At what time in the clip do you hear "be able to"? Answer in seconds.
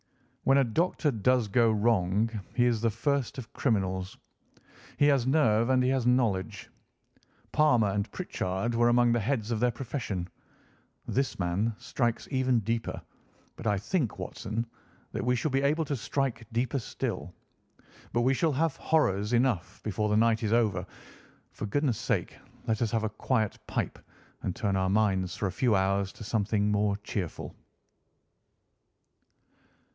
15.51-15.95